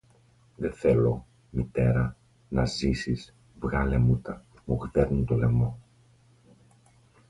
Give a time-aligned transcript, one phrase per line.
[0.55, 2.15] Δε θέλω, Μητέρα,
[2.49, 5.79] να ζήσεις, βγάλε μου τα, μου γδέρνουν το λαιμό!